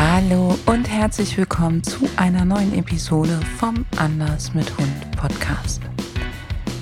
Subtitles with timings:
[0.00, 5.82] Hallo und herzlich willkommen zu einer neuen Episode vom Anders mit Hund Podcast.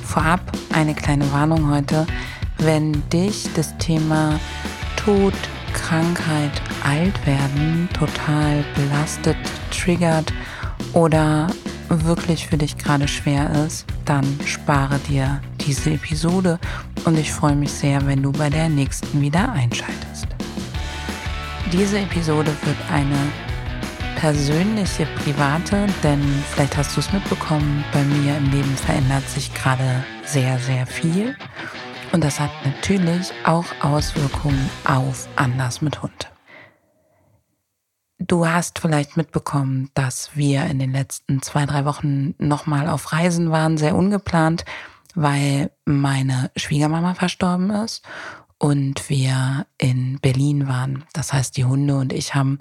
[0.04, 0.40] Vorab
[0.74, 2.06] eine kleine Warnung heute,
[2.58, 4.38] wenn dich das Thema
[4.96, 5.32] Tod,
[5.72, 6.52] Krankheit,
[6.84, 9.38] Altwerden total belastet,
[9.70, 10.30] triggert
[10.92, 11.46] oder
[11.88, 16.58] wirklich für dich gerade schwer ist, dann spare dir diese Episode
[17.06, 20.15] und ich freue mich sehr, wenn du bei der nächsten wieder einschaltest.
[21.78, 23.18] Diese Episode wird eine
[24.16, 30.02] persönliche, private, denn vielleicht hast du es mitbekommen, bei mir im Leben verändert sich gerade
[30.24, 31.36] sehr, sehr viel.
[32.12, 36.32] Und das hat natürlich auch Auswirkungen auf Anders mit Hund.
[38.20, 43.50] Du hast vielleicht mitbekommen, dass wir in den letzten zwei, drei Wochen nochmal auf Reisen
[43.50, 44.64] waren, sehr ungeplant,
[45.14, 48.02] weil meine Schwiegermama verstorben ist
[48.58, 51.04] und wir in Berlin waren.
[51.12, 52.58] Das heißt, die Hunde und ich haben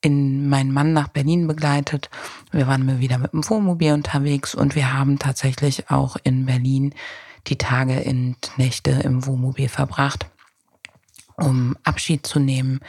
[0.00, 2.10] in meinen Mann nach Berlin begleitet.
[2.52, 6.94] Wir waren mal wieder mit dem Wohnmobil unterwegs und wir haben tatsächlich auch in Berlin
[7.46, 10.26] die Tage und Nächte im Wohnmobil verbracht,
[11.36, 12.80] um Abschied zu nehmen,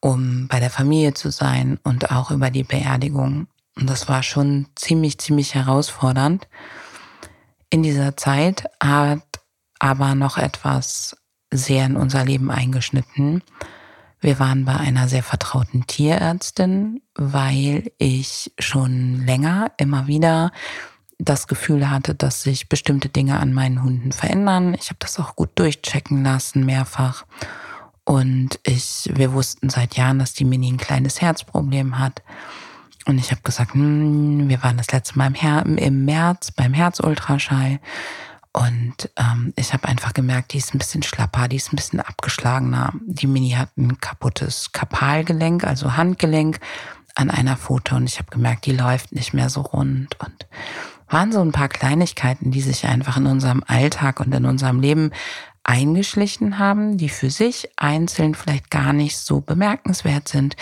[0.00, 3.48] um bei der Familie zu sein und auch über die Beerdigung.
[3.76, 6.48] Und das war schon ziemlich, ziemlich herausfordernd.
[7.70, 9.22] In dieser Zeit hat
[9.78, 11.16] aber noch etwas
[11.52, 13.42] sehr in unser Leben eingeschnitten.
[14.20, 20.50] Wir waren bei einer sehr vertrauten Tierärztin, weil ich schon länger immer wieder
[21.18, 24.74] das Gefühl hatte, dass sich bestimmte Dinge an meinen Hunden verändern.
[24.74, 27.26] Ich habe das auch gut durchchecken lassen, mehrfach.
[28.04, 32.22] Und ich, wir wussten seit Jahren, dass die Mini ein kleines Herzproblem hat.
[33.06, 36.72] Und ich habe gesagt, hm, wir waren das letzte Mal im, Her im März beim
[36.72, 37.80] Herzultraschall.
[38.52, 42.00] Und ähm, ich habe einfach gemerkt, die ist ein bisschen schlapper, die ist ein bisschen
[42.00, 42.92] abgeschlagener.
[43.06, 46.58] Die Mini hat ein kaputtes Kapalgelenk, also Handgelenk
[47.14, 47.94] an einer Pfote.
[47.94, 50.16] Und ich habe gemerkt, die läuft nicht mehr so rund.
[50.20, 50.46] Und
[51.08, 55.10] waren so ein paar Kleinigkeiten, die sich einfach in unserem Alltag und in unserem Leben
[55.64, 60.56] eingeschlichen haben, die für sich einzeln vielleicht gar nicht so bemerkenswert sind,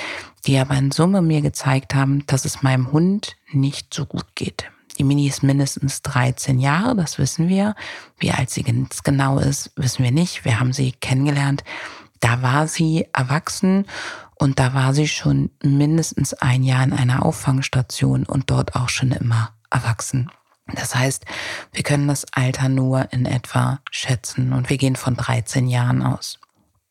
[0.47, 4.71] die aber in Summe mir gezeigt haben, dass es meinem Hund nicht so gut geht.
[4.99, 7.75] Die Mini ist mindestens 13 Jahre, das wissen wir.
[8.19, 10.45] Wie alt sie ganz genau ist, wissen wir nicht.
[10.45, 11.65] Wir haben sie kennengelernt.
[12.21, 13.87] Da war sie erwachsen
[14.37, 19.12] und da war sie schon mindestens ein Jahr in einer Auffangstation und dort auch schon
[19.12, 20.31] immer erwachsen.
[20.75, 21.25] Das heißt,
[21.73, 26.41] wir können das Alter nur in etwa schätzen und wir gehen von 13 Jahren aus.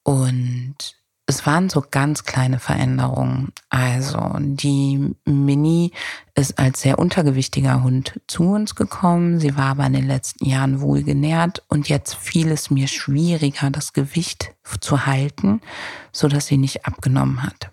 [0.03, 0.95] Und
[1.27, 3.51] es waren so ganz kleine Veränderungen.
[3.69, 5.91] Also die Mini
[6.35, 9.39] ist als sehr untergewichtiger Hund zu uns gekommen.
[9.39, 13.71] Sie war aber in den letzten Jahren wohl genährt und jetzt fiel es mir schwieriger,
[13.71, 15.61] das Gewicht zu halten,
[16.11, 17.71] so dass sie nicht abgenommen hat.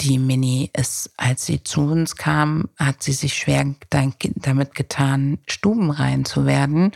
[0.00, 6.24] Die Mini ist, als sie zu uns kam, hat sie sich schwer damit getan, stubenrein
[6.24, 6.92] zu werden.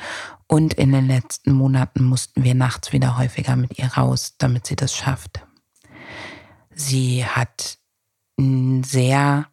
[0.47, 4.77] Und in den letzten Monaten mussten wir nachts wieder häufiger mit ihr raus, damit sie
[4.77, 5.47] das schafft.
[6.75, 7.79] Sie hat
[8.37, 9.47] sehr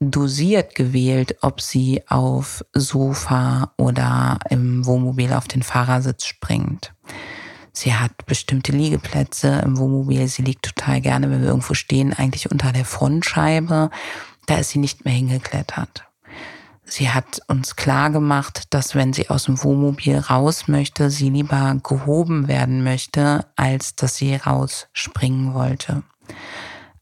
[0.00, 6.92] dosiert gewählt, ob sie auf Sofa oder im Wohnmobil auf den Fahrersitz springt.
[7.72, 10.26] Sie hat bestimmte Liegeplätze im Wohnmobil.
[10.26, 13.90] Sie liegt total gerne, wenn wir irgendwo stehen, eigentlich unter der Frontscheibe.
[14.46, 16.09] Da ist sie nicht mehr hingeklettert.
[16.90, 21.76] Sie hat uns klar gemacht, dass wenn sie aus dem Wohnmobil raus möchte, sie lieber
[21.84, 26.02] gehoben werden möchte, als dass sie rausspringen wollte.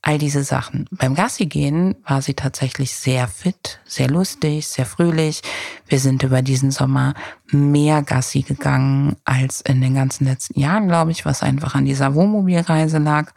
[0.02, 0.86] All diese Sachen.
[0.90, 5.40] Beim Gassi gehen war sie tatsächlich sehr fit, sehr lustig, sehr fröhlich.
[5.86, 7.14] Wir sind über diesen Sommer
[7.50, 12.14] mehr Gassi gegangen als in den ganzen letzten Jahren, glaube ich, was einfach an dieser
[12.14, 13.32] Wohnmobilreise lag.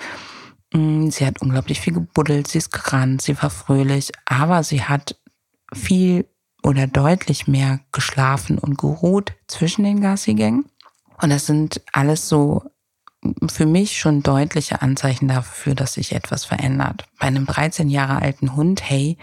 [0.73, 5.16] Mm, sie hat unglaublich viel gebuddelt, sie ist gerannt, sie war fröhlich, aber sie hat
[5.73, 6.25] viel
[6.64, 10.66] oder deutlich mehr geschlafen und geruht zwischen den Gassigängen.
[11.22, 12.64] Und das sind alles so
[13.50, 17.06] für mich schon deutliche Anzeichen dafür, dass sich etwas verändert.
[17.20, 19.18] Bei einem 13 Jahre alten Hund, hey,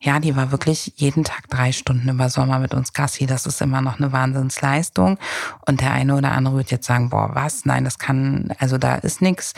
[0.00, 3.26] ja, die war wirklich jeden Tag drei Stunden über Sommer mit uns Gassi.
[3.26, 5.18] Das ist immer noch eine Wahnsinnsleistung.
[5.66, 7.64] Und der eine oder andere wird jetzt sagen, boah, was?
[7.64, 9.54] Nein, das kann, also da ist nichts.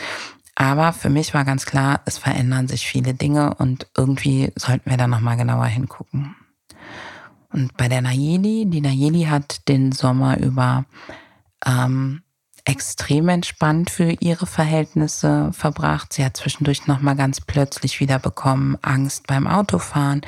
[0.53, 4.97] Aber für mich war ganz klar, es verändern sich viele Dinge und irgendwie sollten wir
[4.97, 6.35] da nochmal genauer hingucken.
[7.57, 10.85] Und bei der Nayeli, die Nayeli hat den Sommer über
[11.65, 12.21] ähm,
[12.65, 16.13] extrem entspannt für ihre Verhältnisse verbracht.
[16.13, 20.21] Sie hat zwischendurch nochmal ganz plötzlich wieder bekommen Angst beim Autofahren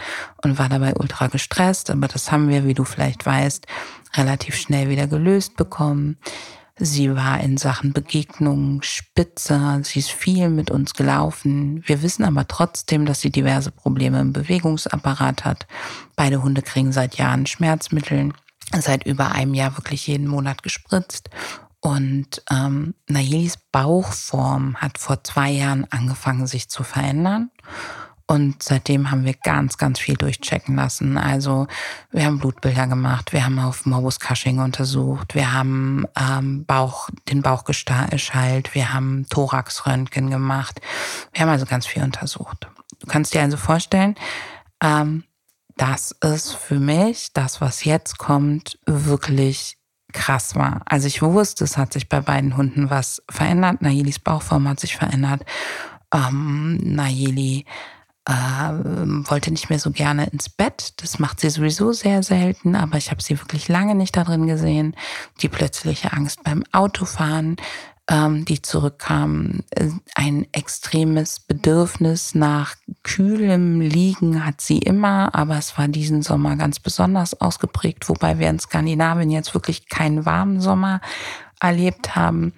[0.43, 1.91] und war dabei ultra gestresst.
[1.91, 3.67] Aber das haben wir, wie du vielleicht weißt,
[4.15, 6.17] relativ schnell wieder gelöst bekommen.
[6.81, 11.83] Sie war in Sachen Begegnungen spitze, sie ist viel mit uns gelaufen.
[11.85, 15.67] Wir wissen aber trotzdem, dass sie diverse Probleme im Bewegungsapparat hat.
[16.15, 18.31] Beide Hunde kriegen seit Jahren Schmerzmittel,
[18.79, 21.29] seit über einem Jahr wirklich jeden Monat gespritzt.
[21.81, 27.51] Und ähm, Nayelis Bauchform hat vor zwei Jahren angefangen, sich zu verändern.
[28.31, 31.17] Und seitdem haben wir ganz, ganz viel durchchecken lassen.
[31.17, 31.65] Also
[32.11, 37.41] wir haben Blutbilder gemacht, wir haben auf Morbus Cushing untersucht, wir haben ähm, Bauch, den
[37.41, 40.79] Bauch geschallt, wir haben Thoraxröntgen gemacht.
[41.33, 42.67] Wir haben also ganz viel untersucht.
[42.99, 44.13] Du kannst dir also vorstellen,
[44.83, 45.23] ähm,
[45.75, 49.79] das ist für mich das, was jetzt kommt, wirklich
[50.13, 50.83] krass war.
[50.85, 53.81] Also ich wusste, es hat sich bei beiden Hunden was verändert.
[53.81, 55.43] Nayelis Bauchform hat sich verändert.
[56.13, 57.65] Ähm, Nayeli
[58.29, 60.93] äh, wollte nicht mehr so gerne ins Bett.
[60.97, 64.45] Das macht sie sowieso sehr selten, aber ich habe sie wirklich lange nicht da drin
[64.45, 64.95] gesehen.
[65.41, 67.57] Die plötzliche Angst beim Autofahren,
[68.07, 69.63] ähm, die zurückkam.
[69.71, 76.55] Äh, ein extremes Bedürfnis nach kühlem Liegen hat sie immer, aber es war diesen Sommer
[76.55, 81.01] ganz besonders ausgeprägt, wobei wir in Skandinavien jetzt wirklich keinen warmen Sommer
[81.59, 82.53] erlebt haben.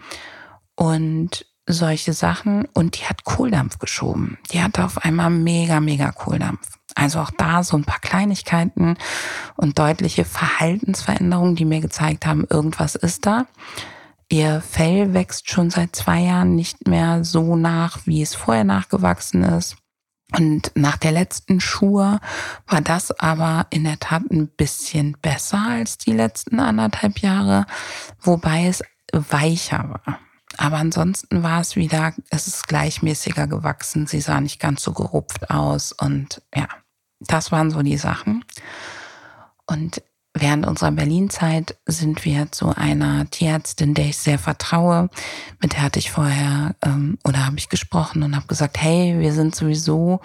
[0.75, 4.37] Und solche Sachen und die hat Kohldampf geschoben.
[4.51, 6.67] Die hatte auf einmal mega, mega Kohldampf.
[6.95, 8.97] Also auch da so ein paar Kleinigkeiten
[9.55, 13.45] und deutliche Verhaltensveränderungen, die mir gezeigt haben, irgendwas ist da.
[14.29, 19.43] Ihr Fell wächst schon seit zwei Jahren nicht mehr so nach, wie es vorher nachgewachsen
[19.43, 19.75] ist.
[20.37, 22.19] Und nach der letzten Schuhe
[22.67, 27.65] war das aber in der Tat ein bisschen besser als die letzten anderthalb Jahre,
[28.21, 28.81] wobei es
[29.11, 30.19] weicher war.
[30.57, 34.07] Aber ansonsten war es wieder, es ist gleichmäßiger gewachsen.
[34.07, 35.91] Sie sah nicht ganz so gerupft aus.
[35.91, 36.67] Und ja,
[37.19, 38.43] das waren so die Sachen.
[39.65, 40.01] Und
[40.33, 45.09] Während unserer Berlin-Zeit sind wir zu einer Tierärztin, der ich sehr vertraue.
[45.61, 49.33] Mit der hatte ich vorher ähm, oder habe ich gesprochen und habe gesagt, hey, wir
[49.33, 50.21] sind sowieso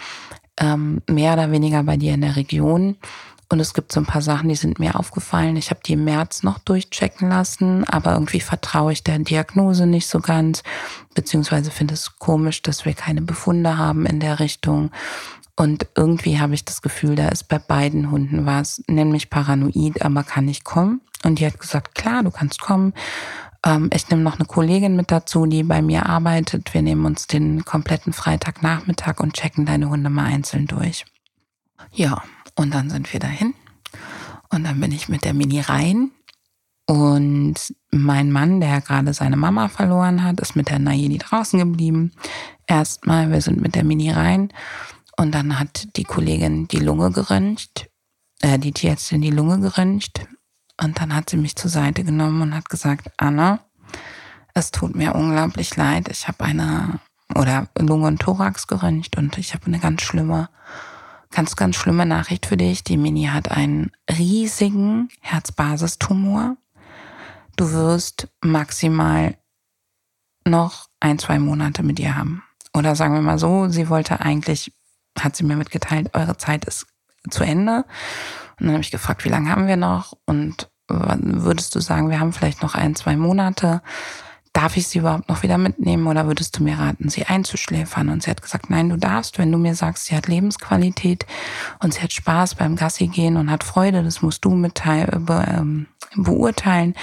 [0.60, 2.96] ähm, mehr oder weniger bei dir in der Region.
[3.48, 5.56] Und es gibt so ein paar Sachen, die sind mir aufgefallen.
[5.56, 10.08] Ich habe die im März noch durchchecken lassen, aber irgendwie vertraue ich der Diagnose nicht
[10.08, 10.64] so ganz,
[11.14, 14.90] beziehungsweise finde es komisch, dass wir keine Befunde haben in der Richtung.
[15.54, 20.24] Und irgendwie habe ich das Gefühl, da ist bei beiden Hunden was, nämlich paranoid, aber
[20.24, 21.00] kann nicht kommen.
[21.24, 22.92] Und die hat gesagt, klar, du kannst kommen.
[23.64, 26.74] Ähm, ich nehme noch eine Kollegin mit dazu, die bei mir arbeitet.
[26.74, 31.06] Wir nehmen uns den kompletten Freitagnachmittag und checken deine Hunde mal einzeln durch.
[31.92, 32.22] Ja,
[32.56, 33.54] und dann sind wir dahin.
[34.50, 36.10] Und dann bin ich mit der Mini rein.
[36.86, 37.54] Und
[37.90, 42.12] mein Mann, der gerade seine Mama verloren hat, ist mit der Nayeli draußen geblieben.
[42.66, 44.52] Erstmal, wir sind mit der Mini rein.
[45.16, 47.90] Und dann hat die Kollegin die Lunge geröntgt,
[48.40, 50.26] äh, die Tierärztin die Lunge geröntgt.
[50.80, 53.60] Und dann hat sie mich zur Seite genommen und hat gesagt, Anna,
[54.54, 56.08] es tut mir unglaublich leid.
[56.08, 57.00] Ich habe eine,
[57.34, 60.48] oder Lunge und Thorax geröntgt und ich habe eine ganz schlimme,
[61.30, 62.84] ganz, ganz schlimme Nachricht für dich.
[62.84, 66.56] Die Mini hat einen riesigen Herzbasistumor.
[67.56, 69.36] Du wirst maximal
[70.44, 72.42] noch ein, zwei Monate mit ihr haben.
[72.74, 74.72] Oder sagen wir mal so, sie wollte eigentlich
[75.18, 76.86] hat sie mir mitgeteilt, eure Zeit ist
[77.30, 77.84] zu Ende.
[78.58, 80.16] Und dann habe ich gefragt, wie lange haben wir noch?
[80.26, 83.82] Und würdest du sagen, wir haben vielleicht noch ein, zwei Monate?
[84.56, 88.08] Darf ich sie überhaupt noch wieder mitnehmen oder würdest du mir raten, sie einzuschläfern?
[88.08, 91.26] Und sie hat gesagt, nein, du darfst, wenn du mir sagst, sie hat Lebensqualität
[91.80, 95.44] und sie hat Spaß beim Gassi gehen und hat Freude, das musst du mitteil, be,
[95.46, 96.94] ähm, beurteilen,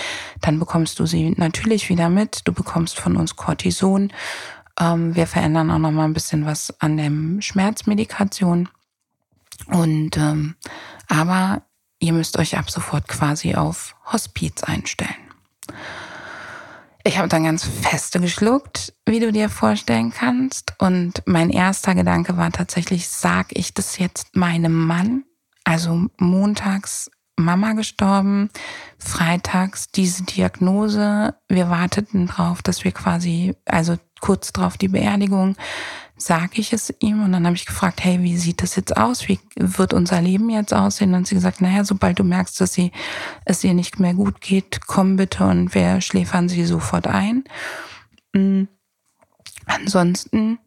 [0.42, 2.42] dann bekommst du sie natürlich wieder mit.
[2.46, 4.12] Du bekommst von uns Cortison
[4.80, 8.70] ähm, wir verändern auch noch mal ein bisschen was an der Schmerzmedikation.
[9.68, 10.56] Und ähm,
[11.08, 11.62] aber
[12.00, 15.23] ihr müsst euch ab sofort quasi auf Hospiz einstellen.
[17.06, 20.74] Ich habe dann ganz feste geschluckt, wie du dir vorstellen kannst.
[20.80, 25.26] Und mein erster Gedanke war tatsächlich, sag ich das jetzt meinem Mann?
[25.66, 28.50] Also montags Mama gestorben,
[29.00, 31.36] freitags diese Diagnose.
[31.50, 35.58] Wir warteten drauf, dass wir quasi, also kurz drauf die Beerdigung,
[36.18, 39.28] sage ich es ihm und dann habe ich gefragt, hey, wie sieht das jetzt aus?
[39.28, 41.14] Wie wird unser Leben jetzt aussehen?
[41.16, 42.92] Und sie gesagt, naja, sobald du merkst, dass sie,
[43.46, 47.44] es ihr nicht mehr gut geht, komm bitte und wir schläfern sie sofort ein.
[48.34, 48.68] Mhm.
[49.66, 50.60] Ansonsten,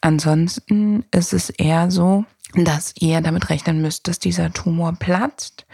[0.00, 5.66] ansonsten ist es eher so, dass ihr damit rechnen müsst, dass dieser Tumor platzt.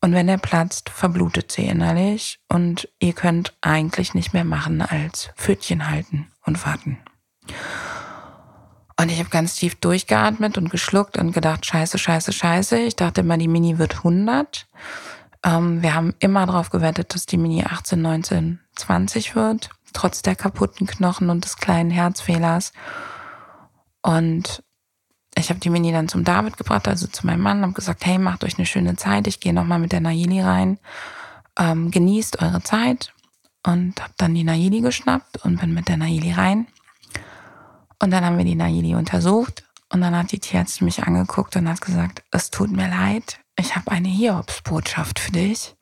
[0.00, 5.30] Und wenn er platzt, verblutet sie innerlich und ihr könnt eigentlich nicht mehr machen als
[5.36, 6.98] Pfötchen halten und warten.
[8.96, 12.78] Und ich habe ganz tief durchgeatmet und geschluckt und gedacht, scheiße, scheiße, scheiße.
[12.78, 14.66] Ich dachte immer, die Mini wird 100.
[15.44, 20.36] Ähm, wir haben immer darauf gewettet, dass die Mini 18, 19, 20 wird, trotz der
[20.36, 22.72] kaputten Knochen und des kleinen Herzfehlers.
[24.00, 24.62] Und
[25.36, 28.18] ich habe die Mini dann zum David gebracht, also zu meinem Mann, habe gesagt, hey,
[28.18, 30.78] macht euch eine schöne Zeit, ich gehe nochmal mit der Nayeli rein,
[31.58, 33.12] ähm, genießt eure Zeit
[33.64, 36.68] und habe dann die Nayeli geschnappt und bin mit der Nayeli rein.
[38.00, 41.68] Und dann haben wir die Nayeli untersucht und dann hat die Tierärztin mich angeguckt und
[41.68, 45.76] hat gesagt, es tut mir leid, ich habe eine Hiobsbotschaft für dich.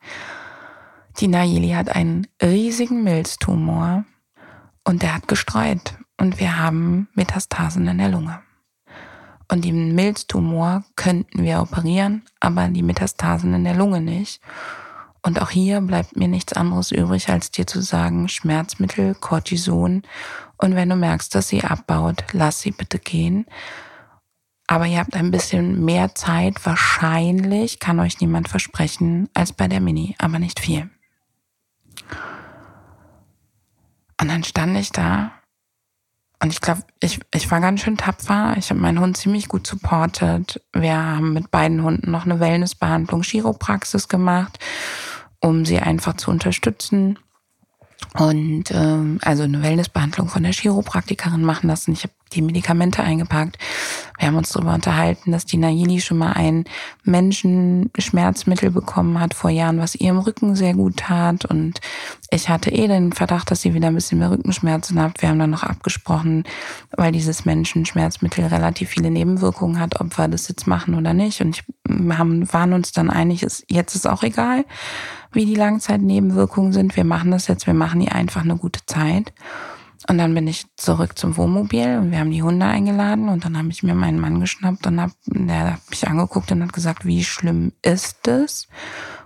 [1.19, 4.05] Die Nayeli hat einen riesigen Milztumor
[4.83, 8.41] und der hat gestreut und wir haben Metastasen in der Lunge.
[9.51, 14.41] Und den Milztumor könnten wir operieren, aber die Metastasen in der Lunge nicht.
[15.21, 20.03] Und auch hier bleibt mir nichts anderes übrig, als dir zu sagen, Schmerzmittel, Cortison.
[20.63, 23.45] Und wenn du merkst, dass sie abbaut, lass sie bitte gehen.
[24.65, 29.81] Aber ihr habt ein bisschen mehr Zeit, wahrscheinlich, kann euch niemand versprechen, als bei der
[29.81, 30.89] Mini, aber nicht viel.
[34.21, 35.33] Und dann stand ich da
[36.41, 38.55] und ich glaube, ich, ich war ganz schön tapfer.
[38.57, 40.61] Ich habe meinen Hund ziemlich gut supportet.
[40.73, 44.59] Wir haben mit beiden Hunden noch eine Wellnessbehandlung, Chiropraxis gemacht,
[45.41, 47.19] um sie einfach zu unterstützen.
[48.17, 51.93] Und ähm, also eine Wellnessbehandlung von der Chiropraktikerin machen lassen.
[51.93, 53.57] Ich habe die Medikamente eingepackt.
[54.19, 56.65] Wir haben uns darüber unterhalten, dass die Nayeli schon mal ein
[57.03, 61.45] Menschenschmerzmittel bekommen hat vor Jahren, was ihrem Rücken sehr gut tat.
[61.45, 61.81] Und
[62.29, 65.21] ich hatte eh den Verdacht, dass sie wieder ein bisschen mehr Rückenschmerzen hat.
[65.21, 66.43] Wir haben dann noch abgesprochen,
[66.91, 71.41] weil dieses Menschenschmerzmittel relativ viele Nebenwirkungen hat, ob wir das jetzt machen oder nicht.
[71.41, 74.65] Und ich, wir haben, waren uns dann einig, ist, jetzt ist auch egal,
[75.31, 76.95] wie die Langzeitnebenwirkungen sind.
[76.95, 79.33] Wir machen das jetzt, wir machen hier einfach eine gute Zeit.
[80.07, 83.57] Und dann bin ich zurück zum Wohnmobil und wir haben die Hunde eingeladen und dann
[83.57, 87.05] habe ich mir meinen Mann geschnappt und hab, der hat mich angeguckt und hat gesagt,
[87.05, 88.67] wie schlimm ist es?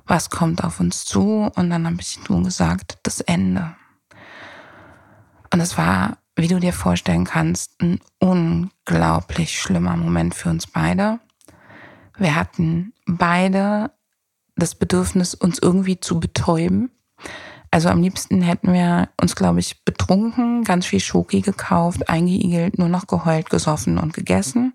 [0.05, 1.51] Was kommt auf uns zu?
[1.55, 3.75] Und dann habe ich nur gesagt, das Ende.
[5.51, 11.19] Und es war, wie du dir vorstellen kannst, ein unglaublich schlimmer Moment für uns beide.
[12.17, 13.91] Wir hatten beide
[14.55, 16.91] das Bedürfnis, uns irgendwie zu betäuben.
[17.71, 22.89] Also am liebsten hätten wir uns, glaube ich, betrunken, ganz viel Schoki gekauft, eingeigelt, nur
[22.89, 24.73] noch geheult, gesoffen und gegessen.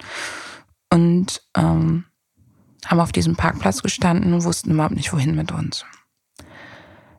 [0.90, 2.04] Und ähm,
[2.86, 5.86] haben auf diesem Parkplatz gestanden und wussten überhaupt nicht, wohin mit uns.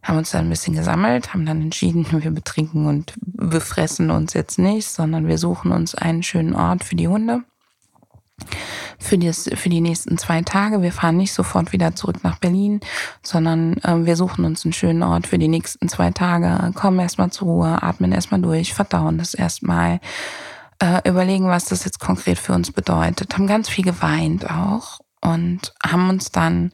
[0.04, 4.60] Haben uns dann ein bisschen gesammelt, haben dann entschieden, wir betrinken und befressen uns jetzt
[4.60, 7.44] nicht, sondern wir suchen uns einen schönen Ort für die Hunde
[9.00, 10.82] für, das, für die nächsten zwei Tage.
[10.82, 12.80] Wir fahren nicht sofort wieder zurück nach Berlin,
[13.22, 17.32] sondern äh, wir suchen uns einen schönen Ort für die nächsten zwei Tage, kommen erstmal
[17.32, 20.00] zur Ruhe, atmen erstmal durch, verdauen das erstmal,
[20.80, 23.34] äh, überlegen, was das jetzt konkret für uns bedeutet.
[23.34, 26.72] Haben ganz viel geweint auch und haben uns dann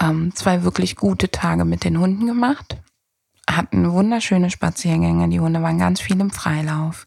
[0.00, 2.76] ähm, zwei wirklich gute Tage mit den Hunden gemacht,
[3.48, 5.28] hatten wunderschöne Spaziergänge.
[5.28, 7.06] Die Hunde waren ganz viel im Freilauf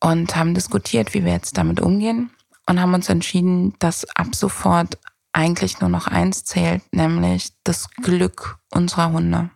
[0.00, 2.30] und haben diskutiert, wie wir jetzt damit umgehen
[2.66, 4.98] und haben uns entschieden, dass ab sofort
[5.32, 9.50] eigentlich nur noch eins zählt, nämlich das Glück unserer Hunde.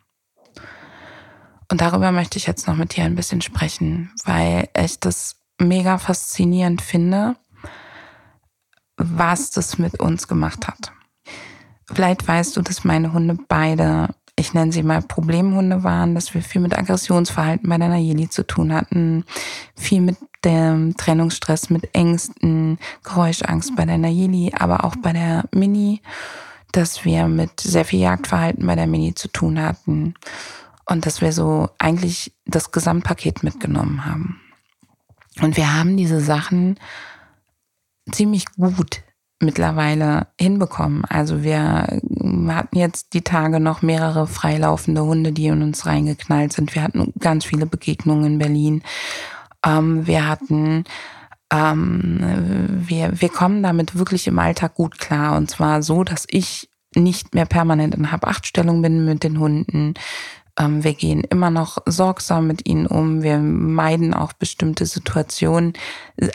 [1.70, 5.98] Und darüber möchte ich jetzt noch mit dir ein bisschen sprechen, weil ich das mega
[5.98, 7.36] faszinierend finde,
[8.96, 10.92] was das mit uns gemacht hat.
[11.86, 16.42] Vielleicht weißt du, dass meine Hunde beide, ich nenne sie mal Problemhunde waren, dass wir
[16.42, 19.24] viel mit Aggressionsverhalten bei der Nayeli zu tun hatten,
[19.76, 26.00] viel mit dem Trennungsstress, mit Ängsten, Geräuschangst bei der Nayeli, aber auch bei der Mini,
[26.72, 30.14] dass wir mit sehr viel Jagdverhalten bei der Mini zu tun hatten
[30.86, 34.40] und dass wir so eigentlich das Gesamtpaket mitgenommen haben.
[35.40, 36.78] Und wir haben diese Sachen
[38.10, 39.02] ziemlich gut
[39.40, 41.04] mittlerweile hinbekommen.
[41.06, 41.86] Also wir
[42.48, 46.74] hatten jetzt die Tage noch mehrere freilaufende Hunde, die in uns reingeknallt sind.
[46.74, 48.82] Wir hatten ganz viele Begegnungen in Berlin
[49.64, 50.84] ähm, wir hatten
[51.52, 52.20] ähm,
[52.86, 55.36] wir, wir kommen damit wirklich im Alltag gut klar.
[55.36, 59.94] Und zwar so, dass ich nicht mehr permanent in Hab-Acht-Stellung bin mit den Hunden.
[60.58, 63.22] Ähm, wir gehen immer noch sorgsam mit ihnen um.
[63.22, 65.72] Wir meiden auch bestimmte Situationen,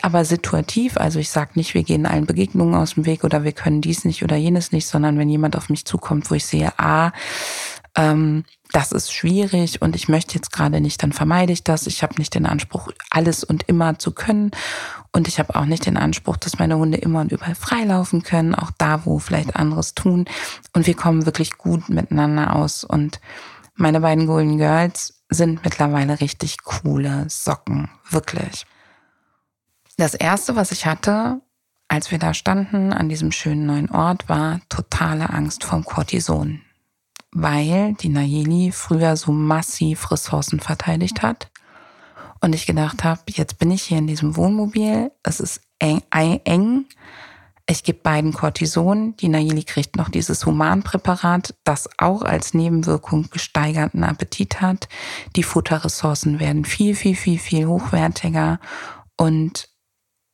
[0.02, 0.96] aber situativ.
[0.96, 4.04] Also ich sage nicht, wir gehen allen Begegnungen aus dem Weg oder wir können dies
[4.04, 7.12] nicht oder jenes nicht, sondern wenn jemand auf mich zukommt, wo ich sehe, ah,
[7.96, 11.86] ähm, das ist schwierig und ich möchte jetzt gerade nicht, dann vermeide ich das.
[11.86, 14.50] Ich habe nicht den Anspruch, alles und immer zu können.
[15.12, 18.54] Und ich habe auch nicht den Anspruch, dass meine Hunde immer und überall freilaufen können,
[18.54, 20.26] auch da, wo vielleicht anderes tun.
[20.74, 22.84] Und wir kommen wirklich gut miteinander aus.
[22.84, 23.20] Und
[23.74, 27.88] meine beiden Golden Girls sind mittlerweile richtig coole Socken.
[28.10, 28.66] Wirklich.
[29.96, 31.40] Das erste, was ich hatte,
[31.88, 36.60] als wir da standen an diesem schönen neuen Ort, war totale Angst vom Cortison
[37.42, 41.50] weil die Nayeli früher so massiv Ressourcen verteidigt hat.
[42.40, 46.86] Und ich gedacht habe, jetzt bin ich hier in diesem Wohnmobil, es ist eng, eng
[47.68, 49.16] ich gebe beiden Cortison.
[49.16, 54.88] Die Nayeli kriegt noch dieses Humanpräparat, das auch als Nebenwirkung gesteigerten Appetit hat.
[55.34, 58.60] Die Futterressourcen werden viel, viel, viel, viel hochwertiger.
[59.16, 59.68] Und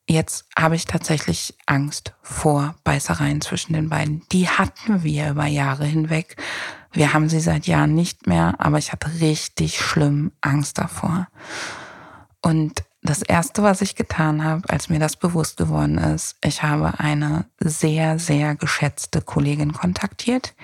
[0.07, 4.23] jetzt habe ich tatsächlich Angst vor Beißereien zwischen den beiden.
[4.31, 6.37] Die hatten wir über Jahre hinweg.
[6.93, 11.29] Wir haben sie seit Jahren nicht mehr, aber ich hatte richtig schlimm Angst davor.
[12.43, 17.01] Und das Erste, was ich getan habe, als mir das bewusst geworden ist, ich habe
[17.01, 20.55] eine sehr, sehr geschätzte Kollegin kontaktiert,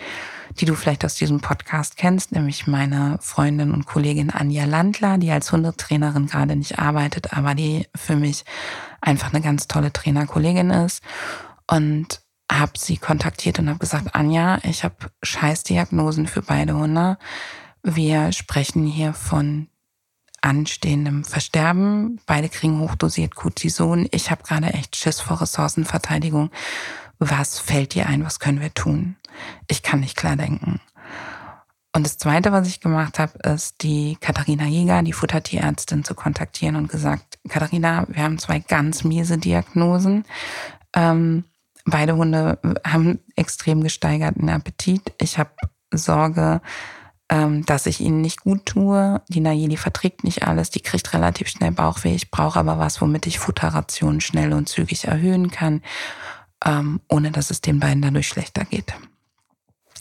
[0.61, 5.33] die du vielleicht aus diesem Podcast kennst, nämlich meine Freundin und Kollegin Anja Landler, die
[5.33, 8.45] als Hundetrainerin gerade nicht arbeitet, aber die für mich
[9.01, 11.03] einfach eine ganz tolle Trainerkollegin ist.
[11.67, 12.21] Und
[12.59, 17.19] habe sie kontaktiert und habe gesagt, Anja, ich habe Scheißdiagnosen für beide Hunde.
[17.83, 19.69] Wir sprechen hier von
[20.41, 22.21] anstehendem Versterben.
[22.27, 24.09] Beide kriegen hochdosiert Cortison.
[24.11, 26.51] Ich habe gerade echt Schiss vor Ressourcenverteidigung.
[27.19, 28.25] Was fällt dir ein?
[28.25, 29.17] Was können wir tun?
[29.67, 30.81] Ich kann nicht klar denken.
[31.95, 36.77] Und das Zweite, was ich gemacht habe, ist die Katharina Jäger, die Futtertierärztin, zu kontaktieren
[36.77, 40.25] und gesagt, Katharina, wir haben zwei ganz miese Diagnosen.
[40.95, 41.45] Ähm,
[41.91, 45.13] beide Hunde haben extrem gesteigerten Appetit.
[45.21, 45.51] Ich habe
[45.93, 46.61] Sorge,
[47.29, 49.21] ähm, dass ich ihnen nicht gut tue.
[49.29, 52.15] Die Nayeli verträgt nicht alles, die kriegt relativ schnell Bauchweh.
[52.15, 55.83] Ich brauche aber was, womit ich Futterrationen schnell und zügig erhöhen kann,
[56.65, 58.95] ähm, ohne dass es den beiden dadurch schlechter geht.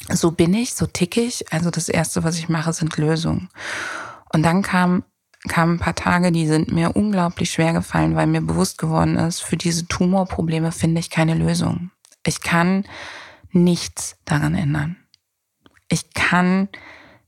[0.10, 1.52] So bin ich, so tick ich.
[1.52, 3.50] Also das Erste, was ich mache, sind Lösungen.
[4.32, 5.04] Und dann kam
[5.48, 9.42] kamen ein paar Tage, die sind mir unglaublich schwer gefallen, weil mir bewusst geworden ist,
[9.42, 11.92] für diese Tumorprobleme finde ich keine Lösung.
[12.26, 12.86] Ich kann
[13.52, 14.98] nichts daran ändern.
[15.90, 16.70] Ich kann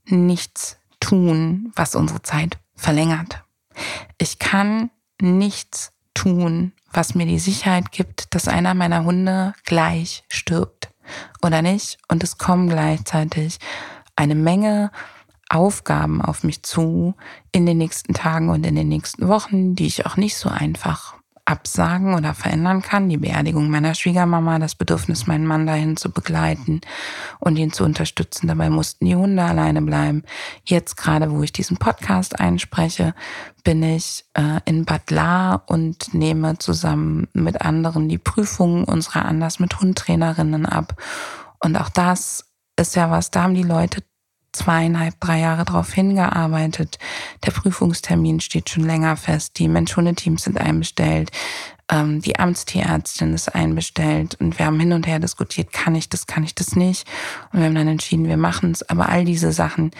[0.06, 3.42] nichts tun, was unsere Zeit verlängert.
[4.18, 4.90] Ich kann
[5.20, 10.90] nichts tun, was mir die Sicherheit gibt, dass einer meiner Hunde gleich stirbt
[11.42, 11.98] oder nicht.
[12.08, 13.58] Und es kommen gleichzeitig
[14.16, 14.90] eine Menge
[15.50, 17.14] Aufgaben auf mich zu
[17.52, 21.20] in den nächsten Tagen und in den nächsten Wochen, die ich auch nicht so einfach
[21.50, 23.08] absagen oder verändern kann.
[23.08, 26.80] Die Beerdigung meiner Schwiegermama, das Bedürfnis, meinen Mann dahin zu begleiten
[27.40, 28.46] und ihn zu unterstützen.
[28.46, 30.22] Dabei mussten die Hunde alleine bleiben.
[30.64, 33.14] Jetzt gerade, wo ich diesen Podcast einspreche,
[33.64, 39.58] bin ich äh, in Bad La und nehme zusammen mit anderen die Prüfungen unserer Anders
[39.58, 40.94] mit Hundtrainerinnen ab.
[41.58, 44.02] Und auch das ist ja was, da haben die Leute
[44.52, 46.98] zweieinhalb, drei Jahre darauf hingearbeitet.
[47.44, 49.58] Der Prüfungstermin steht schon länger fest.
[49.58, 51.30] Die Mensch-Hunde-Teams sind einbestellt.
[51.90, 54.36] Ähm, die Amtstierärztin ist einbestellt.
[54.40, 57.06] Und wir haben hin und her diskutiert, kann ich das, kann ich das nicht.
[57.52, 58.88] Und wir haben dann entschieden, wir machen es.
[58.88, 59.92] Aber all diese Sachen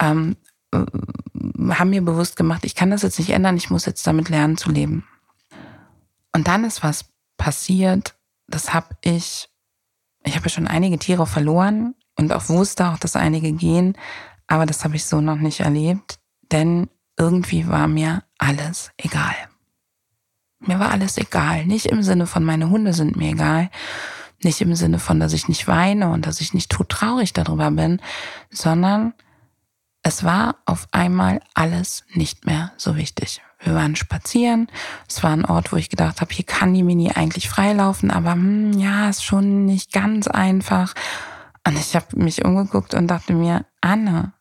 [0.00, 0.36] ähm,
[0.74, 4.56] haben mir bewusst gemacht, ich kann das jetzt nicht ändern, ich muss jetzt damit lernen
[4.56, 5.06] zu leben.
[6.34, 7.04] Und dann ist was
[7.36, 8.14] passiert,
[8.46, 9.48] das habe ich,
[10.24, 13.96] ich habe ja schon einige Tiere verloren und auch wusste auch, dass einige gehen,
[14.46, 16.18] aber das habe ich so noch nicht erlebt,
[16.50, 19.34] denn irgendwie war mir alles egal.
[20.60, 23.70] Mir war alles egal, nicht im Sinne von meine Hunde sind mir egal,
[24.44, 28.00] nicht im Sinne von, dass ich nicht weine und dass ich nicht todtraurig darüber bin,
[28.50, 29.14] sondern
[30.02, 33.40] es war auf einmal alles nicht mehr so wichtig.
[33.60, 34.66] Wir waren spazieren.
[35.08, 38.32] Es war ein Ort, wo ich gedacht habe, hier kann die Mini eigentlich freilaufen, aber
[38.32, 40.94] hm, ja, ist schon nicht ganz einfach.
[41.66, 44.32] Und ich habe mich umgeguckt und dachte mir, Anne,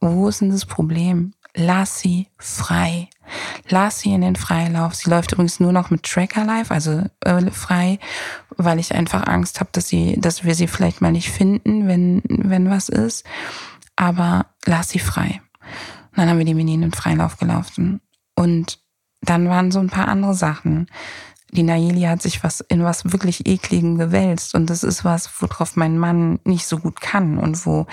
[0.00, 1.34] wo ist denn das Problem?
[1.54, 3.08] Lass sie frei.
[3.68, 4.94] Lass sie in den Freilauf.
[4.94, 7.98] Sie läuft übrigens nur noch mit Tracker Live, also äh, frei,
[8.56, 12.22] weil ich einfach Angst habe, dass sie, dass wir sie vielleicht mal nicht finden, wenn
[12.28, 13.24] wenn was ist.
[13.96, 15.42] Aber lass sie frei.
[16.10, 18.00] Und dann haben wir die Mini in den Freilauf gelaufen
[18.34, 18.78] und
[19.22, 20.86] dann waren so ein paar andere Sachen
[21.52, 25.76] die Nayeli hat sich was in was wirklich ekligen gewälzt und das ist was, worauf
[25.76, 27.86] mein Mann nicht so gut kann und wo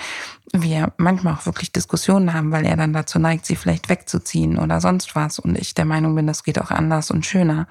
[0.52, 4.80] wir manchmal auch wirklich Diskussionen haben, weil er dann dazu neigt, sie vielleicht wegzuziehen oder
[4.80, 7.66] sonst was und ich der Meinung bin, das geht auch anders und schöner.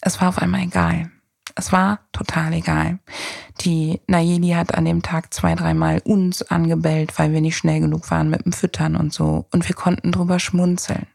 [0.00, 1.10] Es war auf einmal egal.
[1.54, 2.98] Es war total egal.
[3.60, 8.10] Die Nayeli hat an dem Tag zwei, dreimal uns angebellt, weil wir nicht schnell genug
[8.10, 9.46] waren mit dem Füttern und so.
[9.52, 11.06] Und wir konnten drüber schmunzeln.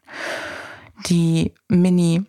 [1.06, 2.24] Die Mini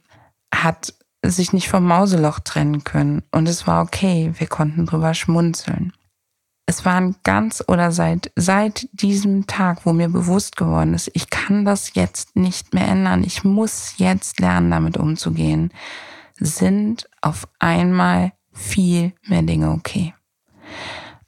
[0.53, 0.93] hat
[1.25, 3.23] sich nicht vom Mauseloch trennen können.
[3.31, 5.93] Und es war okay, wir konnten drüber schmunzeln.
[6.65, 11.65] Es waren ganz oder seit, seit diesem Tag, wo mir bewusst geworden ist, ich kann
[11.65, 15.73] das jetzt nicht mehr ändern, ich muss jetzt lernen, damit umzugehen,
[16.39, 20.13] sind auf einmal viel mehr Dinge okay.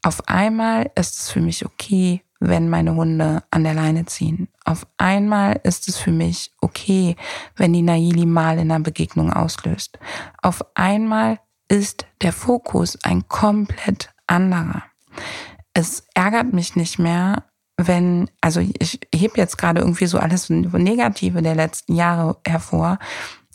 [0.04, 4.50] Auf einmal ist es für mich okay, wenn meine Hunde an der Leine ziehen.
[4.66, 7.16] Auf einmal ist es für mich okay,
[7.56, 10.00] wenn die Naili mal in einer Begegnung auslöst.
[10.42, 14.84] Auf einmal ist der Fokus ein komplett anderer.
[15.74, 17.46] Es ärgert mich nicht mehr,
[17.78, 22.98] wenn, also ich hebe jetzt gerade irgendwie so alles Negative der letzten Jahre hervor,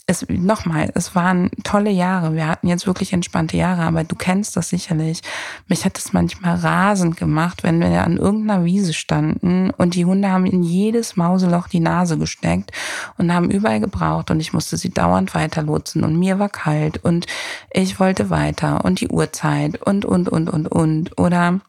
[0.09, 2.33] es nochmal, es waren tolle Jahre.
[2.33, 5.21] Wir hatten jetzt wirklich entspannte Jahre, aber du kennst das sicherlich.
[5.67, 10.31] Mich hat es manchmal rasend gemacht, wenn wir an irgendeiner Wiese standen und die Hunde
[10.31, 12.71] haben in jedes Mauseloch die Nase gesteckt
[13.17, 17.25] und haben überall gebraucht und ich musste sie dauernd weiterlotsen und mir war kalt und
[17.69, 21.59] ich wollte weiter und die Uhrzeit und und und und und oder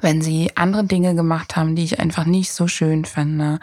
[0.00, 3.60] wenn sie andere Dinge gemacht haben, die ich einfach nicht so schön finde.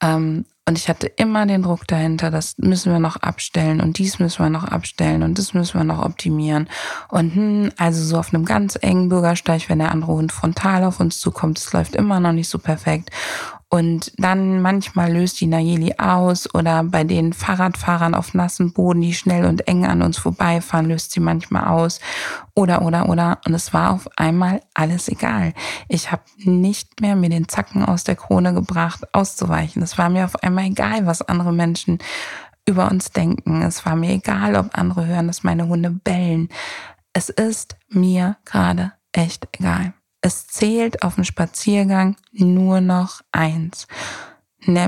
[0.00, 4.20] Ähm, und ich hatte immer den Druck dahinter, das müssen wir noch abstellen und dies
[4.20, 6.68] müssen wir noch abstellen und das müssen wir noch optimieren.
[7.08, 11.00] Und hm, also so auf einem ganz engen Bürgersteig, wenn der andere Hund frontal auf
[11.00, 13.10] uns zukommt, es läuft immer noch nicht so perfekt.
[13.74, 19.14] Und dann manchmal löst die Nayeli aus oder bei den Fahrradfahrern auf nassen Boden, die
[19.14, 21.98] schnell und eng an uns vorbeifahren, löst sie manchmal aus.
[22.54, 23.38] Oder, oder, oder.
[23.46, 25.54] Und es war auf einmal alles egal.
[25.88, 29.82] Ich habe nicht mehr mir den Zacken aus der Krone gebracht, auszuweichen.
[29.82, 31.96] Es war mir auf einmal egal, was andere Menschen
[32.66, 33.62] über uns denken.
[33.62, 36.50] Es war mir egal, ob andere hören, dass meine Hunde bellen.
[37.14, 43.86] Es ist mir gerade echt egal es zählt auf dem Spaziergang nur noch eins.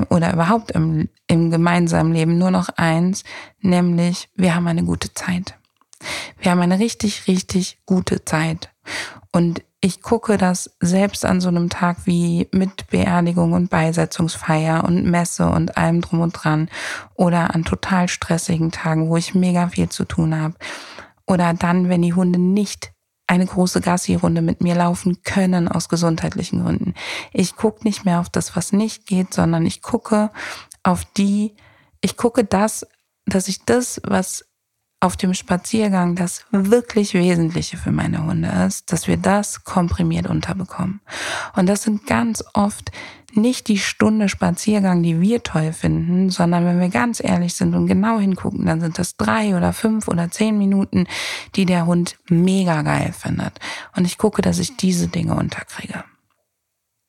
[0.09, 3.25] Oder überhaupt im, im gemeinsamen Leben nur noch eins,
[3.59, 5.55] nämlich wir haben eine gute Zeit.
[6.39, 8.69] Wir haben eine richtig, richtig gute Zeit.
[9.33, 15.05] Und ich gucke das selbst an so einem Tag wie mit Beerdigung und Beisetzungsfeier und
[15.05, 16.69] Messe und allem drum und dran
[17.15, 20.55] oder an total stressigen Tagen, wo ich mega viel zu tun habe.
[21.27, 22.94] Oder dann, wenn die Hunde nicht
[23.27, 26.93] eine große Gassi-Runde mit mir laufen können aus gesundheitlichen Gründen.
[27.33, 30.31] Ich gucke nicht mehr auf das, was nicht geht, sondern ich gucke
[30.83, 31.55] auf die,
[32.01, 32.85] ich gucke das,
[33.25, 34.44] dass ich das, was
[35.05, 40.99] auf dem Spaziergang das wirklich Wesentliche für meine Hunde ist, dass wir das komprimiert unterbekommen.
[41.55, 42.91] Und das sind ganz oft
[43.33, 47.85] nicht die Stunde Spaziergang, die wir toll finden, sondern wenn wir ganz ehrlich sind und
[47.85, 51.05] genau hingucken, dann sind das drei oder fünf oder zehn Minuten,
[51.55, 53.59] die der Hund mega geil findet.
[53.95, 56.03] Und ich gucke, dass ich diese Dinge unterkriege.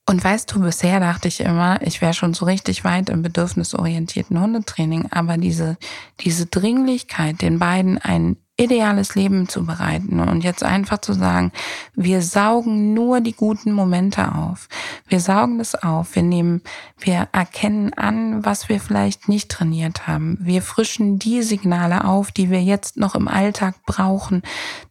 [0.09, 4.41] Und weißt du, bisher dachte ich immer, ich wäre schon so richtig weit im bedürfnisorientierten
[4.41, 5.77] Hundetraining, aber diese,
[6.21, 11.53] diese Dringlichkeit, den beiden ein ideales Leben zu bereiten und jetzt einfach zu sagen,
[11.95, 14.69] wir saugen nur die guten Momente auf.
[15.09, 16.15] Wir saugen das auf.
[16.15, 16.63] Wir nehmen,
[16.99, 20.39] wir erkennen an, was wir vielleicht nicht trainiert haben.
[20.41, 24.43] Wir frischen die Signale auf, die wir jetzt noch im Alltag brauchen,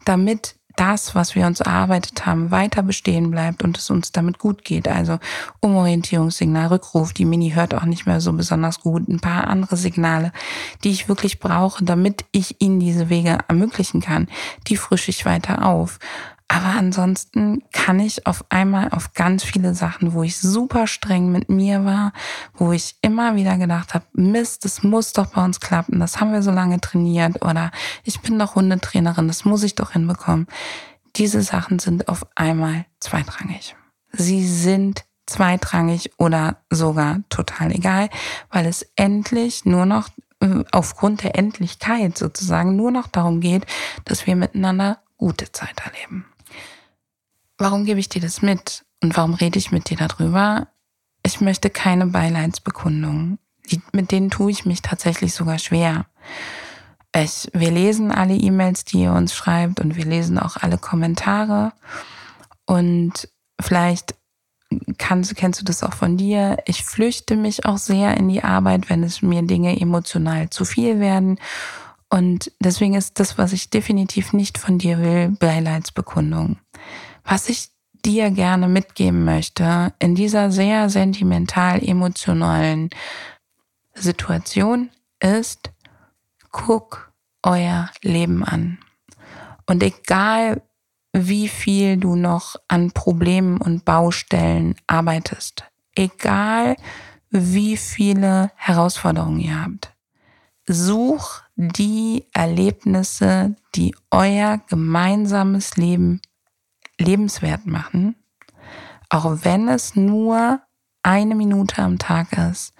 [0.03, 4.63] damit das, was wir uns erarbeitet haben, weiter bestehen bleibt und es uns damit gut
[4.63, 4.87] geht.
[4.87, 5.19] Also
[5.59, 10.31] Umorientierungssignal, Rückruf, die Mini hört auch nicht mehr so besonders gut, ein paar andere Signale,
[10.83, 14.27] die ich wirklich brauche, damit ich ihnen diese Wege ermöglichen kann,
[14.67, 15.99] die frische ich weiter auf.
[16.47, 21.49] Aber ansonsten kann ich auf einmal auf ganz viele Sachen, wo ich super streng mit
[21.49, 22.13] mir war,
[22.53, 26.31] wo ich immer wieder gedacht habe, Mist, das muss doch bei uns klappen, das haben
[26.31, 27.71] wir so lange trainiert oder
[28.03, 30.47] ich bin doch Hundetrainerin, das muss ich doch hinbekommen.
[31.15, 33.75] Diese Sachen sind auf einmal zweitrangig.
[34.11, 38.09] Sie sind zweitrangig oder sogar total egal,
[38.51, 40.09] weil es endlich nur noch
[40.41, 43.65] äh, aufgrund der Endlichkeit sozusagen nur noch darum geht,
[44.03, 46.25] dass wir miteinander gute Zeit erleben.
[47.57, 50.67] Warum gebe ich dir das mit und warum rede ich mit dir darüber?
[51.23, 53.39] Ich möchte keine Beileidsbekundungen.
[53.71, 56.05] Die, mit denen tue ich mich tatsächlich sogar schwer.
[57.15, 61.71] Ich, wir lesen alle E-Mails, die ihr uns schreibt und wir lesen auch alle Kommentare.
[62.65, 64.15] Und vielleicht
[64.97, 66.57] kannst, kennst du das auch von dir.
[66.65, 70.99] Ich flüchte mich auch sehr in die Arbeit, wenn es mir Dinge emotional zu viel
[70.99, 71.39] werden.
[72.09, 76.57] Und deswegen ist das, was ich definitiv nicht von dir will, Beileidsbekundung.
[77.25, 77.69] Was ich
[78.05, 82.91] dir gerne mitgeben möchte in dieser sehr sentimental emotionalen
[83.95, 85.71] Situation ist,
[86.51, 87.11] guck
[87.41, 88.77] euer Leben an.
[89.65, 90.61] Und egal,
[91.13, 95.63] wie viel du noch an Problemen und Baustellen arbeitest,
[95.95, 96.75] egal,
[97.31, 99.93] wie viele Herausforderungen ihr habt,
[100.67, 106.21] such die Erlebnisse, die euer gemeinsames Leben
[106.99, 108.15] lebenswert machen,
[109.09, 110.61] auch wenn es nur
[111.03, 112.73] eine Minute am Tag ist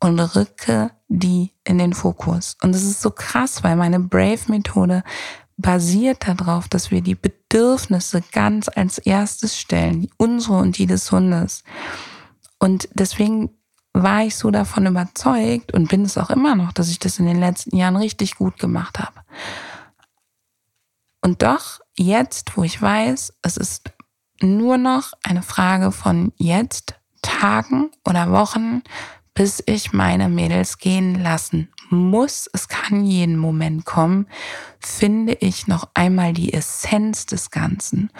[0.00, 2.56] und rücke die in den Fokus.
[2.62, 5.02] Und es ist so krass, weil meine Brave-Methode
[5.56, 11.62] basiert darauf, dass wir die Bedürfnisse ganz als erstes stellen, unsere und die des Hundes.
[12.58, 13.50] Und deswegen
[13.92, 17.26] war ich so davon überzeugt und bin es auch immer noch, dass ich das in
[17.26, 19.20] den letzten Jahren richtig gut gemacht habe.
[21.24, 23.90] Und doch jetzt, wo ich weiß, es ist
[24.42, 28.82] nur noch eine Frage von jetzt, Tagen oder Wochen,
[29.32, 34.26] bis ich meine Mädels gehen lassen muss, es kann jeden Moment kommen,
[34.80, 38.10] finde ich noch einmal die Essenz des Ganzen.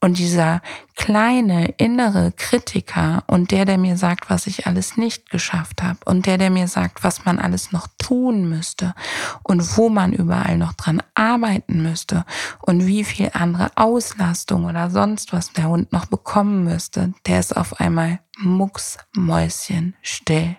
[0.00, 0.62] Und dieser
[0.94, 6.26] kleine innere Kritiker und der, der mir sagt, was ich alles nicht geschafft habe und
[6.26, 8.94] der, der mir sagt, was man alles noch tun müsste
[9.42, 12.24] und wo man überall noch dran arbeiten müsste
[12.62, 17.56] und wie viel andere Auslastung oder sonst was der Hund noch bekommen müsste, der ist
[17.56, 20.56] auf einmal mucksmäuschen still.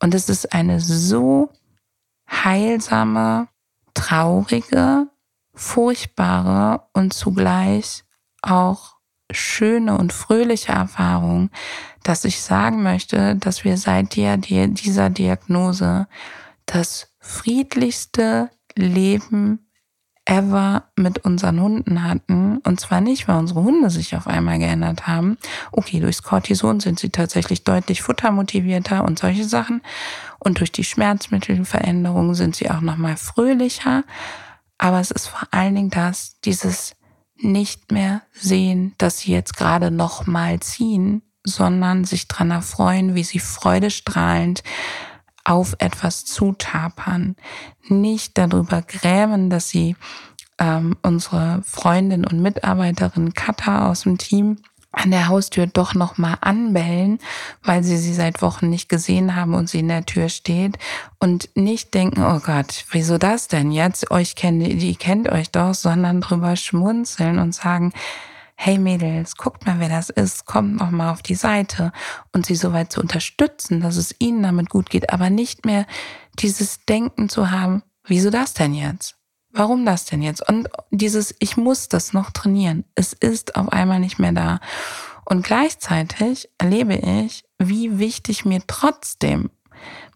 [0.00, 1.50] Und es ist eine so
[2.28, 3.48] heilsame,
[3.94, 5.08] traurige,
[5.54, 8.04] furchtbare und zugleich
[8.42, 8.96] auch
[9.30, 11.50] schöne und fröhliche Erfahrung,
[12.02, 16.08] dass ich sagen möchte, dass wir seit dieser Diagnose
[16.66, 19.69] das friedlichste Leben
[20.24, 22.58] ever mit unseren Hunden hatten.
[22.58, 25.38] Und zwar nicht, weil unsere Hunde sich auf einmal geändert haben.
[25.72, 29.82] Okay, durchs Cortison sind sie tatsächlich deutlich futtermotivierter und solche Sachen.
[30.38, 34.04] Und durch die Schmerzmittelveränderungen sind sie auch nochmal fröhlicher.
[34.78, 36.96] Aber es ist vor allen Dingen das, dieses
[37.36, 43.38] nicht mehr sehen, dass sie jetzt gerade nochmal ziehen, sondern sich dran erfreuen, wie sie
[43.38, 44.62] freudestrahlend
[45.44, 47.36] auf etwas zutapern,
[47.88, 49.96] nicht darüber grämen, dass sie
[50.58, 54.58] ähm, unsere Freundin und Mitarbeiterin Katha aus dem Team
[54.92, 57.18] an der Haustür doch noch mal anbellen,
[57.62, 60.78] weil sie sie seit Wochen nicht gesehen haben und sie in der Tür steht
[61.20, 64.10] und nicht denken, oh Gott, wieso das denn jetzt?
[64.10, 67.92] Euch kennt, die kennt euch doch, sondern drüber schmunzeln und sagen,
[68.62, 71.92] hey Mädels, guckt mal, wer das ist, kommt noch mal auf die Seite
[72.34, 75.86] und sie so weit zu unterstützen, dass es ihnen damit gut geht, aber nicht mehr
[76.38, 79.16] dieses Denken zu haben, wieso das denn jetzt?
[79.50, 80.46] Warum das denn jetzt?
[80.46, 82.84] Und dieses, ich muss das noch trainieren.
[82.94, 84.60] Es ist auf einmal nicht mehr da.
[85.24, 89.50] Und gleichzeitig erlebe ich, wie wichtig mir trotzdem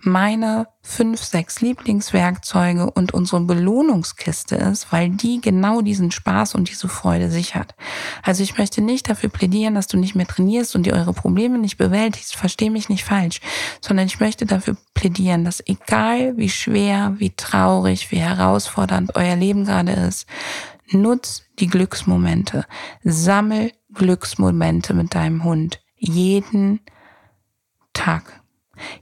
[0.01, 6.89] meine fünf, sechs Lieblingswerkzeuge und unsere Belohnungskiste ist, weil die genau diesen Spaß und diese
[6.89, 7.75] Freude sichert.
[8.23, 11.59] Also ich möchte nicht dafür plädieren, dass du nicht mehr trainierst und dir eure Probleme
[11.59, 13.41] nicht bewältigst, versteh mich nicht falsch,
[13.81, 19.65] sondern ich möchte dafür plädieren, dass egal wie schwer, wie traurig, wie herausfordernd euer Leben
[19.65, 20.27] gerade ist,
[20.91, 22.67] nutz die Glücksmomente,
[23.03, 26.81] sammel Glücksmomente mit deinem Hund jeden
[27.93, 28.44] Tag.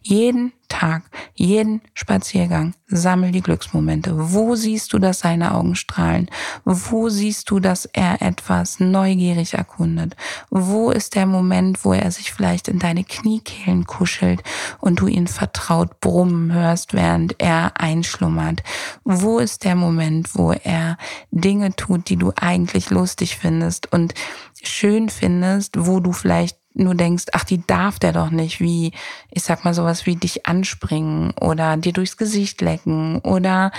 [0.03, 1.03] Jeden Tag,
[1.35, 4.13] jeden Spaziergang, sammel die Glücksmomente.
[4.33, 6.29] Wo siehst du, dass seine Augen strahlen?
[6.65, 10.17] Wo siehst du, dass er etwas neugierig erkundet?
[10.51, 14.43] Wo ist der Moment, wo er sich vielleicht in deine Kniekehlen kuschelt
[14.81, 18.63] und du ihn vertraut brummen hörst, während er einschlummert?
[19.05, 20.97] Wo ist der Moment, wo er
[21.31, 24.15] Dinge tut, die du eigentlich lustig findest und
[24.63, 28.93] schön findest, wo du vielleicht nur denkst, ach, die darf der doch nicht, wie,
[29.31, 33.73] ich sag mal sowas wie dich anspringen oder dir durchs Gesicht lecken oder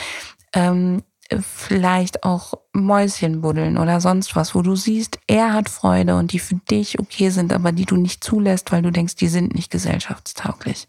[0.54, 1.04] ähm,
[1.40, 6.40] vielleicht auch Mäuschen buddeln oder sonst was, wo du siehst, er hat Freude und die
[6.40, 9.72] für dich okay sind, aber die du nicht zulässt, weil du denkst, die sind nicht
[9.72, 10.88] gesellschaftstauglich.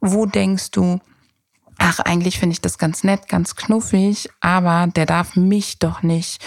[0.00, 1.00] Wo denkst du,
[1.78, 6.42] ach, eigentlich finde ich das ganz nett, ganz knuffig, aber der darf mich doch nicht,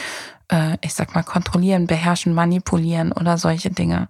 [0.49, 4.07] äh, ich sag mal, kontrollieren, beherrschen, manipulieren oder solche Dinge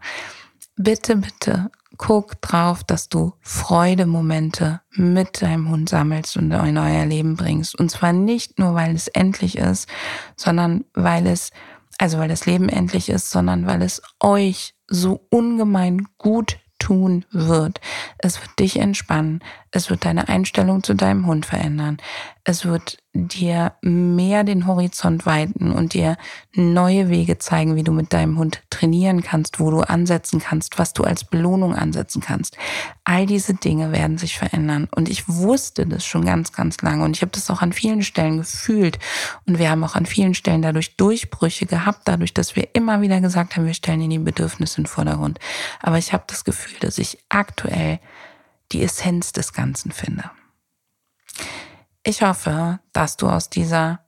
[0.80, 7.36] bitte, bitte guck drauf, dass du Freudemomente mit deinem Hund sammelst und in euer Leben
[7.36, 7.78] bringst.
[7.78, 9.88] Und zwar nicht nur, weil es endlich ist,
[10.38, 11.52] sondern weil es,
[11.98, 17.82] also weil das Leben endlich ist, sondern weil es euch so ungemein gut tun wird.
[18.18, 19.44] Es wird dich entspannen.
[19.72, 21.98] Es wird deine Einstellung zu deinem Hund verändern.
[22.50, 26.18] Es wird dir mehr den Horizont weiten und dir
[26.56, 30.94] neue Wege zeigen, wie du mit deinem Hund trainieren kannst, wo du ansetzen kannst, was
[30.94, 32.58] du als Belohnung ansetzen kannst.
[33.04, 34.88] All diese Dinge werden sich verändern.
[34.96, 37.04] Und ich wusste das schon ganz, ganz lange.
[37.04, 38.98] Und ich habe das auch an vielen Stellen gefühlt.
[39.46, 43.22] Und wir haben auch an vielen Stellen dadurch Durchbrüche gehabt, dadurch, dass wir immer wieder
[43.22, 45.38] gesagt haben, wir stellen in die Bedürfnisse in den Vordergrund.
[45.84, 48.00] Aber ich habe das Gefühl, dass ich aktuell
[48.72, 50.32] die Essenz des Ganzen finde.
[52.10, 54.00] Ich hoffe, dass du aus dieser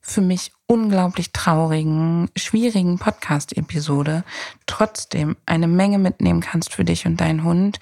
[0.00, 4.24] für mich unglaublich traurigen, schwierigen Podcast-Episode
[4.64, 7.78] trotzdem eine Menge mitnehmen kannst für dich und deinen Hund.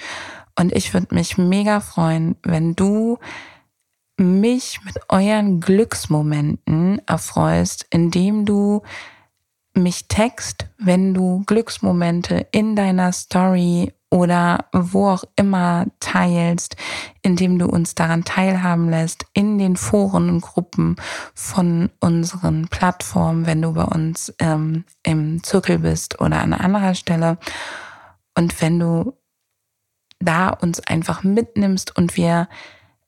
[0.58, 3.18] Und ich würde mich mega freuen, wenn du
[4.16, 8.82] mich mit euren Glücksmomenten erfreust, indem du
[9.74, 16.76] mich text, wenn du Glücksmomente in deiner Story oder wo auch immer teilst,
[17.22, 20.96] indem du uns daran teilhaben lässt, in den Foren und Gruppen
[21.34, 27.38] von unseren Plattformen, wenn du bei uns ähm, im Zirkel bist oder an anderer Stelle.
[28.34, 29.14] Und wenn du
[30.20, 32.48] da uns einfach mitnimmst und wir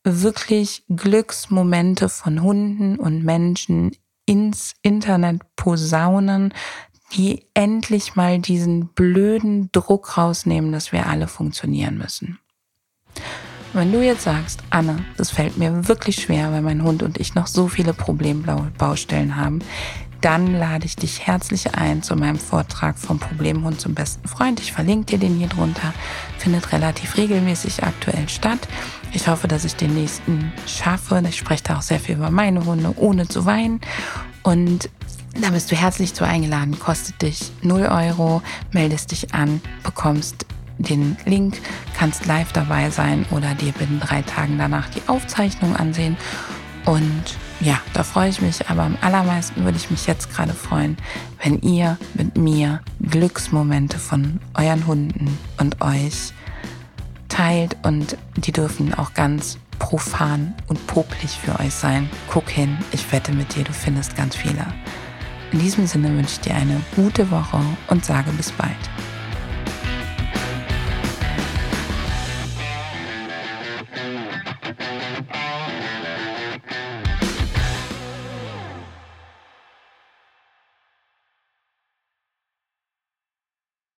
[0.05, 3.93] wirklich Glücksmomente von Hunden und Menschen
[4.27, 6.55] ins Internet posaunen,
[7.13, 12.39] die endlich mal diesen blöden Druck rausnehmen, dass wir alle funktionieren müssen.
[13.73, 17.35] Wenn du jetzt sagst, Anne, das fällt mir wirklich schwer, weil mein Hund und ich
[17.35, 19.61] noch so viele Problembaustellen haben,
[20.21, 24.61] dann lade ich dich herzlich ein zu meinem Vortrag vom Problemhund zum besten Freund.
[24.61, 25.95] Ich verlinke dir den hier drunter.
[26.39, 28.59] Findet relativ regelmäßig aktuell statt.
[29.13, 31.23] Ich hoffe, dass ich den nächsten schaffe.
[31.29, 33.81] Ich spreche da auch sehr viel über meine Hunde, ohne zu weinen.
[34.43, 34.91] Und
[35.35, 36.79] da bist du herzlich zu eingeladen.
[36.79, 38.43] Kostet dich 0 Euro.
[38.73, 40.47] Meldest dich an, bekommst
[40.79, 41.59] den Link,
[41.97, 46.17] kannst live dabei sein oder dir binnen drei Tagen danach die Aufzeichnung ansehen.
[46.87, 50.97] Und ja, da freue ich mich, aber am allermeisten würde ich mich jetzt gerade freuen,
[51.43, 56.33] wenn ihr mit mir Glücksmomente von euren Hunden und euch
[57.29, 62.09] teilt und die dürfen auch ganz profan und popelig für euch sein.
[62.31, 64.67] Guck hin, ich wette mit dir, du findest ganz viele.
[65.53, 68.77] In diesem Sinne wünsche ich dir eine gute Woche und sage bis bald.